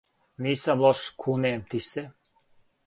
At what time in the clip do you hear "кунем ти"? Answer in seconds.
1.21-1.79